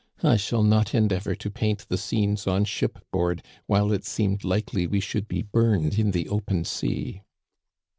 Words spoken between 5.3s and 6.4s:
burned in the